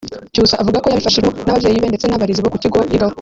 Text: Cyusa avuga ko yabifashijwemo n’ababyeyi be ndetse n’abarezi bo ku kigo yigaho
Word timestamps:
Cyusa 0.33 0.59
avuga 0.61 0.81
ko 0.81 0.87
yabifashijwemo 0.87 1.31
n’ababyeyi 1.43 1.81
be 1.81 1.87
ndetse 1.91 2.05
n’abarezi 2.07 2.39
bo 2.43 2.51
ku 2.53 2.57
kigo 2.63 2.79
yigaho 2.91 3.09